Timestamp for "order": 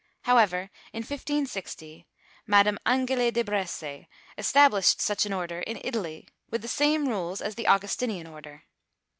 5.33-5.59, 8.25-8.63